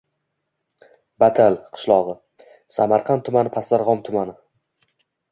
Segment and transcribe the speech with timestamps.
[1.23, 1.97] Batal– q.,
[2.77, 4.35] Samarqand tumani pastdarg‘om tumani.